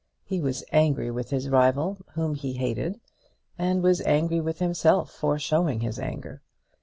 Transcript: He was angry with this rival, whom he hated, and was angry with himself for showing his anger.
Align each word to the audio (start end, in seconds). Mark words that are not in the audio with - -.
He 0.23 0.41
was 0.41 0.63
angry 0.71 1.11
with 1.11 1.29
this 1.29 1.47
rival, 1.47 1.99
whom 2.15 2.33
he 2.33 2.53
hated, 2.53 2.99
and 3.55 3.83
was 3.83 4.01
angry 4.01 4.41
with 4.41 4.57
himself 4.57 5.11
for 5.11 5.37
showing 5.37 5.81
his 5.81 5.99
anger. 5.99 6.41